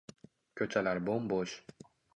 [0.57, 1.53] koʼchalar boʼm-boʼsh